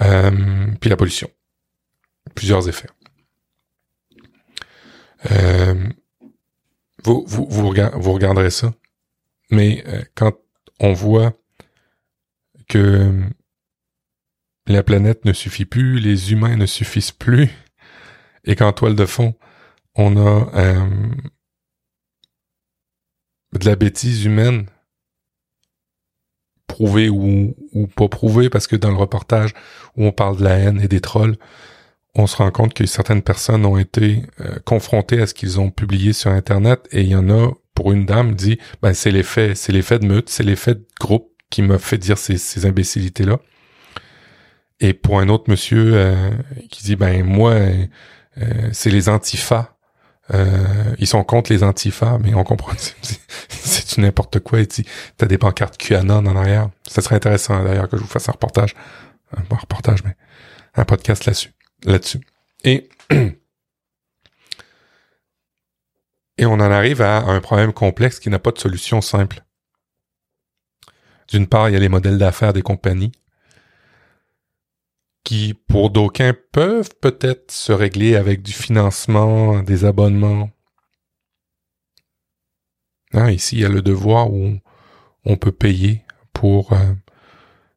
euh, 0.01 0.67
puis 0.79 0.89
la 0.89 0.97
pollution. 0.97 1.29
Plusieurs 2.35 2.67
effets. 2.69 2.89
Euh, 5.31 5.75
vous, 7.03 7.25
vous, 7.27 7.47
vous, 7.49 7.71
vous, 7.71 8.13
regarderez 8.13 8.49
ça. 8.49 8.73
Mais 9.49 9.83
quand 10.13 10.33
on 10.79 10.93
voit 10.93 11.33
que 12.67 13.23
la 14.67 14.83
planète 14.83 15.23
ne 15.23 15.31
suffit 15.31 15.65
plus, 15.65 15.99
les 15.99 16.33
humains 16.33 16.57
ne 16.57 16.65
suffisent 16.65 17.11
plus, 17.11 17.49
et 18.47 18.55
qu'en 18.55 18.73
toile 18.73 18.95
de 18.95 19.05
fond, 19.05 19.35
on 19.95 20.17
a 20.17 20.49
euh, 20.55 20.87
de 23.53 23.65
la 23.65 23.75
bêtise 23.75 24.25
humaine 24.25 24.65
prouvée 26.65 27.09
ou, 27.09 27.55
ou 27.73 27.87
pas 27.87 28.07
prouvée, 28.07 28.49
parce 28.49 28.67
que 28.67 28.75
dans 28.75 28.89
le 28.91 28.97
reportage 28.97 29.53
où 29.95 30.05
on 30.05 30.11
parle 30.11 30.37
de 30.37 30.43
la 30.43 30.57
haine 30.57 30.81
et 30.81 30.87
des 30.87 31.01
trolls, 31.01 31.37
on 32.15 32.25
se 32.25 32.35
rend 32.37 32.51
compte 32.51 32.73
que 32.73 32.85
certaines 32.85 33.21
personnes 33.21 33.65
ont 33.65 33.77
été 33.77 34.23
euh, 34.41 34.57
confrontées 34.65 35.21
à 35.21 35.27
ce 35.27 35.33
qu'ils 35.33 35.59
ont 35.59 35.69
publié 35.69 36.13
sur 36.13 36.31
Internet, 36.31 36.87
et 36.91 37.01
il 37.01 37.09
y 37.09 37.15
en 37.15 37.29
a, 37.29 37.51
pour 37.75 37.91
une 37.91 38.05
dame, 38.05 38.33
dit, 38.33 38.57
ben 38.81 38.93
c'est 38.93 39.11
l'effet, 39.11 39.55
c'est 39.55 39.71
l'effet 39.71 39.99
de 39.99 40.07
meute, 40.07 40.29
c'est 40.29 40.43
l'effet 40.43 40.75
de 40.75 40.85
groupe 40.99 41.31
qui 41.49 41.61
m'a 41.61 41.77
fait 41.77 41.97
dire 41.97 42.17
ces, 42.17 42.37
ces 42.37 42.65
imbécilités-là. 42.65 43.39
Et 44.79 44.93
pour 44.93 45.19
un 45.19 45.29
autre 45.29 45.49
monsieur 45.49 45.91
euh, 45.95 46.31
qui 46.69 46.83
dit, 46.83 46.95
ben 46.95 47.23
moi, 47.23 47.55
c'est 48.71 48.89
les 48.89 49.09
antifas 49.09 49.77
euh, 50.33 50.93
ils 50.99 51.07
sont 51.07 51.23
contre 51.23 51.53
les 51.53 51.63
antifas, 51.63 52.17
mais 52.19 52.33
on 52.33 52.43
comprend 52.43 52.73
c'est 52.77 53.97
n'importe 54.01 54.39
quoi. 54.39 54.59
Et 54.59 54.67
t'as 54.67 55.25
des 55.25 55.37
pancartes 55.37 55.77
QAnon 55.77 56.25
en 56.25 56.35
arrière. 56.35 56.69
Ça 56.87 57.01
serait 57.01 57.15
intéressant 57.15 57.63
d'ailleurs 57.63 57.87
que 57.89 57.97
je 57.97 58.01
vous 58.01 58.07
fasse 58.07 58.27
un 58.27 58.33
reportage, 58.33 58.75
un 59.35 59.55
reportage, 59.55 60.03
mais 60.03 60.15
un 60.75 60.85
podcast 60.85 61.25
là-dessus, 61.25 61.53
là-dessus. 61.83 62.21
Et 62.63 62.89
et 66.37 66.45
on 66.45 66.53
en 66.53 66.59
arrive 66.59 67.01
à 67.01 67.19
un 67.19 67.39
problème 67.39 67.73
complexe 67.73 68.19
qui 68.19 68.29
n'a 68.29 68.39
pas 68.39 68.51
de 68.51 68.59
solution 68.59 69.01
simple. 69.01 69.43
D'une 71.29 71.47
part, 71.47 71.69
il 71.69 71.73
y 71.73 71.75
a 71.75 71.79
les 71.79 71.89
modèles 71.89 72.17
d'affaires 72.17 72.53
des 72.53 72.61
compagnies 72.61 73.11
qui, 75.27 75.53
pour 75.53 75.89
d'aucuns, 75.89 76.33
peuvent 76.53 76.91
peut-être 77.01 77.51
se 77.51 77.73
régler 77.73 78.15
avec 78.15 78.41
du 78.41 78.53
financement, 78.53 79.61
des 79.61 79.83
abonnements. 79.83 80.51
Hein, 83.11 83.31
ici, 83.31 83.57
il 83.57 83.61
y 83.61 83.65
a 83.65 83.69
le 83.69 83.81
devoir 83.81 84.31
où 84.31 84.57
on 85.25 85.35
peut 85.35 85.51
payer 85.51 86.05
pour... 86.31 86.71
Euh, 86.71 86.93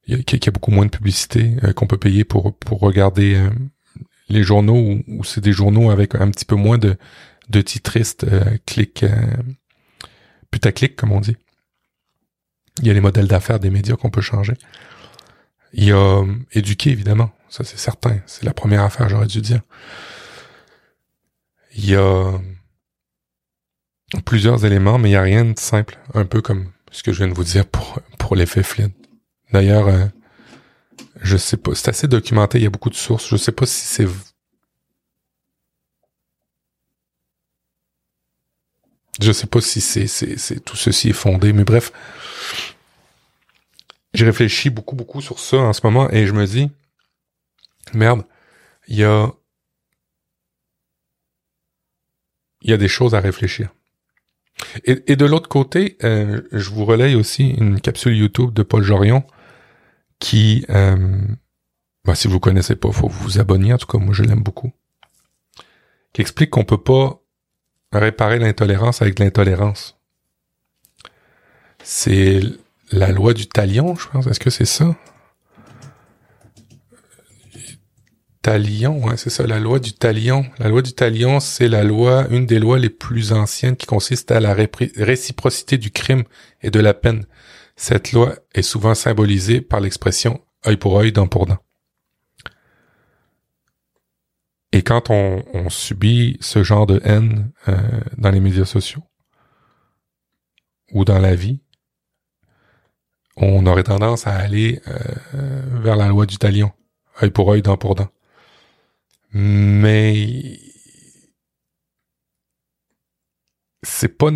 il, 0.06 0.16
y 0.16 0.48
a, 0.48 0.50
beaucoup 0.52 0.70
moins 0.70 0.84
de 0.86 0.92
publicité 0.92 1.56
euh, 1.64 1.72
qu'on 1.72 1.88
peut 1.88 1.98
payer 1.98 2.22
pour, 2.22 2.56
pour 2.56 2.78
regarder 2.78 3.34
euh, 3.34 3.50
les 4.28 4.44
journaux 4.44 5.00
ou, 5.08 5.24
c'est 5.24 5.40
des 5.40 5.52
journaux 5.52 5.90
avec 5.90 6.14
un 6.14 6.30
petit 6.30 6.44
peu 6.44 6.54
moins 6.54 6.78
de, 6.78 6.96
de 7.48 7.60
titristes 7.62 8.26
clic 8.64 9.04
putaclic 10.52 10.94
comme 10.94 11.10
on 11.10 11.20
dit. 11.20 11.36
Il 12.78 12.86
y 12.86 12.90
a 12.90 12.94
les 12.94 13.00
modèles 13.00 13.26
d'affaires 13.26 13.58
des 13.58 13.70
médias 13.70 13.96
qu'on 13.96 14.10
peut 14.10 14.20
changer. 14.20 14.54
Il 15.72 15.92
a 15.92 16.24
éduquer 16.52 16.90
évidemment 16.90 17.30
ça 17.50 17.64
c'est 17.64 17.78
certain. 17.78 18.20
C'est 18.26 18.44
la 18.44 18.54
première 18.54 18.82
affaire, 18.82 19.08
j'aurais 19.08 19.26
dû 19.26 19.40
dire. 19.40 19.60
Il 21.74 21.84
y 21.84 21.96
a 21.96 22.38
plusieurs 24.24 24.64
éléments, 24.64 24.98
mais 24.98 25.08
il 25.08 25.12
n'y 25.12 25.16
a 25.16 25.22
rien 25.22 25.44
de 25.44 25.58
simple. 25.58 25.98
Un 26.14 26.24
peu 26.24 26.40
comme 26.40 26.70
ce 26.90 27.02
que 27.02 27.12
je 27.12 27.18
viens 27.18 27.28
de 27.28 27.34
vous 27.34 27.44
dire 27.44 27.66
pour, 27.66 28.00
pour 28.18 28.36
l'effet 28.36 28.62
Flynn. 28.62 28.92
D'ailleurs, 29.52 29.88
euh, 29.88 30.06
je 31.20 31.36
sais 31.36 31.56
pas, 31.56 31.74
c'est 31.74 31.88
assez 31.88 32.08
documenté, 32.08 32.58
il 32.58 32.64
y 32.64 32.66
a 32.66 32.70
beaucoup 32.70 32.90
de 32.90 32.94
sources. 32.94 33.28
Je 33.28 33.36
sais 33.36 33.52
pas 33.52 33.66
si 33.66 33.86
c'est 33.86 34.06
Je 39.20 39.32
sais 39.32 39.46
pas 39.46 39.60
si 39.60 39.82
c'est, 39.82 40.06
c'est, 40.06 40.38
c'est, 40.38 40.60
tout 40.60 40.76
ceci 40.76 41.10
est 41.10 41.12
fondé, 41.12 41.52
mais 41.52 41.64
bref. 41.64 41.92
J'ai 44.20 44.26
réfléchi 44.26 44.68
beaucoup, 44.68 44.96
beaucoup 44.96 45.22
sur 45.22 45.38
ça 45.38 45.56
en 45.56 45.72
ce 45.72 45.80
moment 45.82 46.10
et 46.10 46.26
je 46.26 46.34
me 46.34 46.44
dis, 46.44 46.70
merde, 47.94 48.22
il 48.86 48.98
y 48.98 49.04
a 49.04 49.32
il 52.60 52.68
y 52.68 52.74
a 52.74 52.76
des 52.76 52.86
choses 52.86 53.14
à 53.14 53.20
réfléchir. 53.20 53.70
Et, 54.84 55.16
de 55.16 55.24
l'autre 55.24 55.48
côté, 55.48 55.96
euh, 56.04 56.42
je 56.52 56.68
vous 56.68 56.84
relaye 56.84 57.14
aussi 57.14 57.48
une 57.48 57.80
capsule 57.80 58.14
YouTube 58.14 58.52
de 58.52 58.62
Paul 58.62 58.82
Jorion 58.82 59.24
qui, 60.18 60.66
euh, 60.68 61.26
bah, 62.04 62.14
si 62.14 62.28
vous 62.28 62.40
connaissez 62.40 62.76
pas, 62.76 62.92
faut 62.92 63.08
vous 63.08 63.38
abonner. 63.38 63.72
En 63.72 63.78
tout 63.78 63.86
cas, 63.86 63.96
moi, 63.96 64.12
je 64.12 64.22
l'aime 64.22 64.42
beaucoup. 64.42 64.70
Qui 66.12 66.20
explique 66.20 66.50
qu'on 66.50 66.64
peut 66.64 66.82
pas 66.82 67.22
réparer 67.90 68.38
l'intolérance 68.38 69.00
avec 69.00 69.18
l'intolérance. 69.18 69.98
C'est 71.82 72.42
la 72.92 73.12
loi 73.12 73.34
du 73.34 73.46
talion, 73.46 73.94
je 73.96 74.08
pense. 74.08 74.26
Est-ce 74.26 74.40
que 74.40 74.50
c'est 74.50 74.64
ça? 74.64 74.96
talion, 78.42 79.16
c'est 79.16 79.30
ça, 79.30 79.46
la 79.46 79.58
loi 79.58 79.78
du 79.78 79.92
talion. 79.92 80.44
La 80.58 80.68
loi 80.68 80.82
du 80.82 80.92
talion, 80.92 81.40
c'est 81.40 81.68
la 81.68 81.84
loi, 81.84 82.26
une 82.30 82.46
des 82.46 82.58
lois 82.58 82.78
les 82.78 82.90
plus 82.90 83.32
anciennes 83.32 83.76
qui 83.76 83.86
consiste 83.86 84.30
à 84.30 84.40
la 84.40 84.54
réciprocité 84.54 85.78
du 85.78 85.90
crime 85.90 86.24
et 86.62 86.70
de 86.70 86.80
la 86.80 86.94
peine. 86.94 87.26
Cette 87.76 88.12
loi 88.12 88.36
est 88.54 88.62
souvent 88.62 88.94
symbolisée 88.94 89.60
par 89.60 89.80
l'expression 89.80 90.40
œil 90.66 90.76
pour 90.76 90.98
œil, 90.98 91.12
dent 91.12 91.26
pour 91.26 91.46
dent. 91.46 91.58
Et 94.72 94.82
quand 94.82 95.10
on, 95.10 95.68
subit 95.68 96.36
ce 96.40 96.62
genre 96.62 96.86
de 96.86 97.00
haine 97.04 97.52
euh, 97.68 97.76
dans 98.16 98.30
les 98.30 98.40
médias 98.40 98.64
sociaux 98.64 99.02
ou 100.92 101.04
dans 101.04 101.18
la 101.18 101.34
vie, 101.34 101.60
on 103.36 103.66
aurait 103.66 103.84
tendance 103.84 104.26
à 104.26 104.34
aller 104.34 104.80
euh, 104.88 105.62
vers 105.80 105.96
la 105.96 106.08
loi 106.08 106.26
du 106.26 106.36
talion, 106.36 106.72
œil 107.22 107.30
pour 107.30 107.50
œil, 107.52 107.62
dent 107.62 107.76
pour 107.76 107.94
dent. 107.94 108.08
Mais 109.32 110.58
c'est 113.82 114.18
pas 114.18 114.30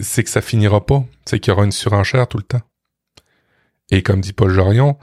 c'est 0.00 0.24
que 0.24 0.30
ça 0.30 0.40
finira 0.40 0.84
pas, 0.84 1.04
c'est 1.24 1.40
qu'il 1.40 1.50
y 1.50 1.54
aura 1.54 1.64
une 1.64 1.72
surenchère 1.72 2.28
tout 2.28 2.38
le 2.38 2.44
temps. 2.44 2.62
Et 3.90 4.02
comme 4.02 4.20
dit 4.20 4.32
Paul 4.32 4.52
Jorion, 4.52 4.98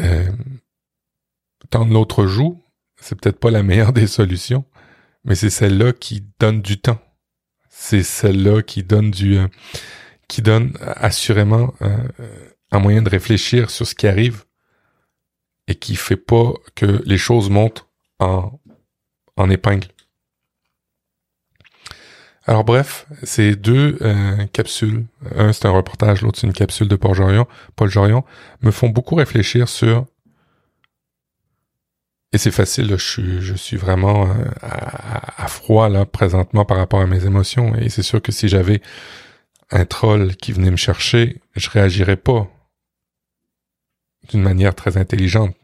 euh, 0.00 0.30
l'autre 1.88 2.26
joue, 2.26 2.62
c'est 2.96 3.18
peut-être 3.18 3.40
pas 3.40 3.50
la 3.50 3.62
meilleure 3.62 3.92
des 3.94 4.06
solutions, 4.06 4.64
mais 5.24 5.34
c'est 5.34 5.50
celle-là 5.50 5.92
qui 5.92 6.24
donne 6.38 6.62
du 6.62 6.80
temps. 6.80 7.00
C'est 7.82 8.02
celle-là 8.02 8.60
qui 8.60 8.82
donne 8.82 9.10
du, 9.10 9.38
euh, 9.38 9.48
qui 10.28 10.42
donne 10.42 10.76
assurément 10.82 11.72
euh, 11.80 11.96
un 12.70 12.78
moyen 12.78 13.00
de 13.00 13.08
réfléchir 13.08 13.70
sur 13.70 13.86
ce 13.86 13.94
qui 13.94 14.06
arrive 14.06 14.44
et 15.66 15.74
qui 15.74 15.96
fait 15.96 16.18
pas 16.18 16.52
que 16.74 17.02
les 17.06 17.16
choses 17.16 17.48
montent 17.48 17.88
en, 18.18 18.60
en 19.36 19.48
épingle. 19.48 19.88
Alors 22.44 22.64
bref, 22.64 23.06
ces 23.22 23.56
deux 23.56 23.96
euh, 24.02 24.46
capsules, 24.52 25.06
un 25.34 25.54
c'est 25.54 25.64
un 25.64 25.70
reportage, 25.70 26.20
l'autre 26.20 26.38
c'est 26.38 26.46
une 26.46 26.52
capsule 26.52 26.86
de 26.86 26.96
Paul 26.96 27.16
Paul 27.76 27.88
Jorion, 27.88 28.24
me 28.60 28.72
font 28.72 28.90
beaucoup 28.90 29.14
réfléchir 29.14 29.70
sur 29.70 30.04
et 32.32 32.38
c'est 32.38 32.50
facile, 32.50 32.90
je 32.90 33.10
suis 33.10 33.40
je 33.40 33.54
suis 33.54 33.76
vraiment 33.76 34.30
euh, 34.30 34.44
à, 34.62 35.44
à, 35.44 35.48
froid 35.48 35.88
là 35.88 36.06
présentement 36.06 36.64
par 36.64 36.76
rapport 36.76 37.00
à 37.00 37.06
mes 37.06 37.24
émotions 37.26 37.74
et 37.74 37.88
c'est 37.88 38.02
sûr 38.02 38.22
que 38.22 38.32
si 38.32 38.48
j'avais 38.48 38.80
un 39.70 39.84
troll 39.84 40.36
qui 40.36 40.52
venait 40.52 40.70
me 40.70 40.76
chercher, 40.76 41.40
je 41.54 41.70
réagirais 41.70 42.16
pas 42.16 42.48
d'une 44.28 44.42
manière 44.42 44.74
très 44.74 44.96
intelligente. 44.96 45.54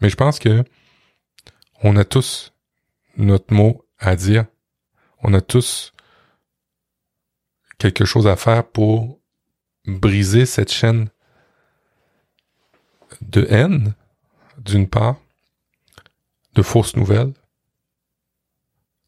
Mais 0.00 0.08
je 0.08 0.16
pense 0.16 0.38
que 0.38 0.64
on 1.82 1.96
a 1.96 2.04
tous 2.04 2.52
notre 3.16 3.52
mot 3.52 3.84
à 3.98 4.16
dire. 4.16 4.46
On 5.22 5.34
a 5.34 5.40
tous 5.40 5.92
quelque 7.78 8.04
chose 8.04 8.26
à 8.26 8.36
faire 8.36 8.66
pour 8.68 9.20
briser 9.86 10.46
cette 10.46 10.72
chaîne 10.72 11.08
de 13.20 13.46
haine, 13.50 13.94
d'une 14.68 14.88
part, 14.88 15.16
de 16.54 16.62
fausses 16.62 16.96
nouvelles, 16.96 17.32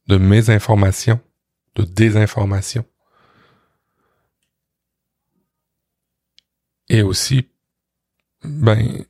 de 0.07 0.17
mésinformation, 0.17 1.21
de 1.77 1.85
désinformation. 1.85 2.85
Et 6.89 7.03
aussi, 7.03 7.49
ben, 8.43 9.05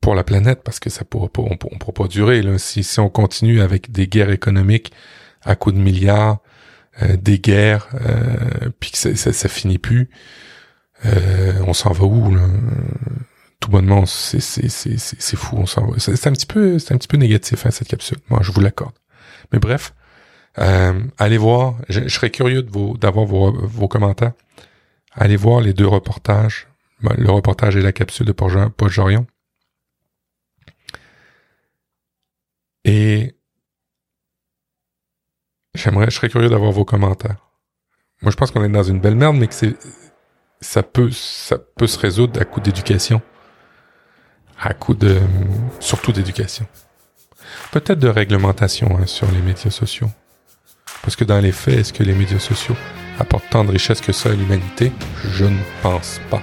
pour 0.00 0.14
la 0.14 0.24
planète 0.24 0.62
parce 0.62 0.78
que 0.78 0.90
ça 0.90 1.04
pourra 1.04 1.28
pas, 1.28 1.42
on, 1.42 1.56
pourra 1.56 1.92
pas 1.92 2.08
durer. 2.08 2.42
Là. 2.42 2.58
Si, 2.58 2.82
si 2.82 3.00
on 3.00 3.08
continue 3.08 3.60
avec 3.60 3.90
des 3.90 4.06
guerres 4.06 4.30
économiques 4.30 4.92
à 5.42 5.56
coups 5.56 5.74
de 5.74 5.80
milliards, 5.80 6.40
euh, 7.02 7.16
des 7.16 7.38
guerres, 7.38 7.88
euh, 7.94 8.70
puis 8.80 8.90
que 8.90 8.98
ça, 8.98 9.14
ça, 9.14 9.48
finit 9.48 9.78
plus, 9.78 10.08
euh, 11.04 11.60
on 11.66 11.74
s'en 11.74 11.92
va 11.92 12.04
où 12.04 12.34
là? 12.34 12.46
Tout 13.66 13.72
bonnement, 13.72 14.06
c'est 14.06 14.38
c'est 14.38 15.36
fou. 15.36 15.56
On 15.56 15.66
s'en. 15.66 15.98
C'est 15.98 16.28
un 16.28 16.32
petit 16.32 16.46
peu 16.46 16.78
c'est 16.78 16.94
un 16.94 16.98
petit 16.98 17.08
peu 17.08 17.16
négatif 17.16 17.66
hein, 17.66 17.72
cette 17.72 17.88
capsule. 17.88 18.18
Moi, 18.28 18.38
je 18.40 18.52
vous 18.52 18.60
l'accorde. 18.60 18.94
Mais 19.52 19.58
bref, 19.58 19.92
euh, 20.58 21.02
allez 21.18 21.36
voir. 21.36 21.74
Je, 21.88 22.06
serais 22.06 22.30
curieux 22.30 22.62
de 22.62 22.96
d'avoir 22.96 23.26
vos, 23.26 23.50
vos 23.50 23.88
commentaires. 23.88 24.34
Allez 25.14 25.34
voir 25.34 25.60
les 25.60 25.72
deux 25.72 25.86
reportages. 25.88 26.68
Ben, 27.02 27.12
le 27.18 27.28
reportage 27.28 27.74
et 27.74 27.82
la 27.82 27.90
capsule 27.90 28.26
de 28.26 28.30
Paul 28.30 28.70
Jorion. 28.88 29.26
Et 32.84 33.34
j'aimerais, 35.74 36.06
je 36.08 36.14
serais 36.14 36.28
curieux 36.28 36.50
d'avoir 36.50 36.70
vos 36.70 36.84
commentaires. 36.84 37.50
Moi, 38.22 38.30
je 38.30 38.36
pense 38.36 38.52
qu'on 38.52 38.62
est 38.62 38.68
dans 38.68 38.84
une 38.84 39.00
belle 39.00 39.16
merde, 39.16 39.36
mais 39.36 39.48
que 39.48 39.54
c'est, 39.54 39.74
ça 40.60 40.84
peut, 40.84 41.10
ça 41.10 41.58
peut 41.58 41.88
se 41.88 41.98
résoudre 41.98 42.40
à 42.40 42.44
coup 42.44 42.60
d'éducation. 42.60 43.20
À 44.60 44.74
coup 44.74 44.94
de, 44.94 45.20
surtout 45.80 46.12
d'éducation. 46.12 46.66
Peut-être 47.72 47.98
de 47.98 48.08
réglementation 48.08 48.98
hein, 48.98 49.06
sur 49.06 49.30
les 49.30 49.40
médias 49.40 49.70
sociaux. 49.70 50.10
Parce 51.02 51.14
que 51.14 51.24
dans 51.24 51.40
les 51.40 51.52
faits, 51.52 51.78
est-ce 51.78 51.92
que 51.92 52.02
les 52.02 52.14
médias 52.14 52.38
sociaux 52.38 52.76
apportent 53.18 53.48
tant 53.50 53.64
de 53.64 53.70
richesse 53.70 54.00
que 54.00 54.12
ça 54.12 54.30
à 54.30 54.32
l'humanité? 54.32 54.92
Je 55.32 55.44
ne 55.44 55.60
pense 55.82 56.20
pas. 56.30 56.42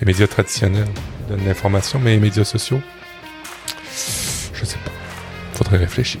Les 0.00 0.06
médias 0.06 0.26
traditionnels 0.26 0.88
donnent 1.28 1.44
l'information, 1.44 2.00
mais 2.00 2.12
les 2.12 2.20
médias 2.20 2.44
sociaux, 2.44 2.80
je 4.54 4.64
sais 4.64 4.78
pas 4.78 4.90
faudrait 5.60 5.78
réfléchir. 5.78 6.20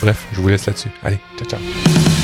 Bref, 0.00 0.26
je 0.32 0.40
vous 0.40 0.48
laisse 0.48 0.66
là-dessus. 0.66 0.90
Allez, 1.02 1.18
ciao 1.38 1.48
ciao. 1.48 2.23